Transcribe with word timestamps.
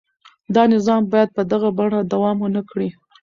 دا 0.55 0.63
نظام 0.75 1.01
باید 1.11 1.29
په 1.35 1.41
دغه 1.51 1.69
بڼه 1.77 1.99
دوام 2.13 2.37
ونه 2.41 2.61
کړي. 2.69 2.89